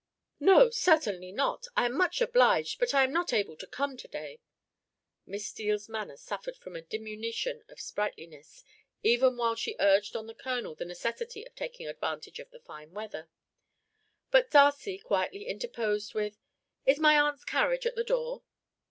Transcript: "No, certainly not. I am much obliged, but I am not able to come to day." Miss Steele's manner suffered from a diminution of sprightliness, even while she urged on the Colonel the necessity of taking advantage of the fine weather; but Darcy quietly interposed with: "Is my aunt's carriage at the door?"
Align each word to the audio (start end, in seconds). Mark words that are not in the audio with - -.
"No, 0.39 0.71
certainly 0.71 1.31
not. 1.31 1.67
I 1.77 1.85
am 1.85 1.95
much 1.95 2.21
obliged, 2.21 2.79
but 2.79 2.91
I 2.91 3.03
am 3.03 3.11
not 3.13 3.31
able 3.33 3.55
to 3.57 3.67
come 3.67 3.97
to 3.97 4.07
day." 4.07 4.39
Miss 5.27 5.45
Steele's 5.45 5.87
manner 5.87 6.17
suffered 6.17 6.57
from 6.57 6.75
a 6.75 6.81
diminution 6.81 7.63
of 7.69 7.79
sprightliness, 7.79 8.63
even 9.03 9.37
while 9.37 9.53
she 9.53 9.75
urged 9.79 10.15
on 10.15 10.25
the 10.25 10.33
Colonel 10.33 10.73
the 10.73 10.85
necessity 10.85 11.45
of 11.45 11.53
taking 11.53 11.85
advantage 11.87 12.39
of 12.39 12.49
the 12.49 12.61
fine 12.61 12.93
weather; 12.93 13.29
but 14.31 14.49
Darcy 14.49 14.97
quietly 14.97 15.45
interposed 15.47 16.15
with: 16.15 16.39
"Is 16.83 16.97
my 16.97 17.19
aunt's 17.19 17.43
carriage 17.45 17.85
at 17.85 17.95
the 17.95 18.03
door?" 18.03 18.41